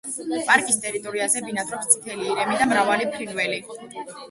პარკის 0.45 0.79
ტერიტორიაზე 0.85 1.43
ბინადრობს 1.49 1.93
წითელი 1.93 2.27
ირემი 2.33 2.59
და 2.65 2.69
მრავალი 2.73 3.09
ფრინველი. 3.15 3.63